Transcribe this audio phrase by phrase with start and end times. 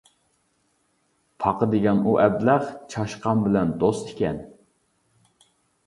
[1.43, 4.45] پاقا دېگەن ئۇ ئەبلەخ، چاشقان بىلەن دوست ئىكەن.